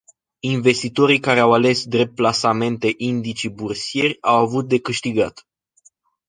[0.39, 5.47] Investitorii care au ales drept plasamente indicii bursieri, au avut de câștigat.